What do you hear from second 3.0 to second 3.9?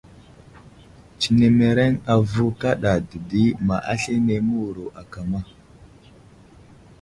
dedi ma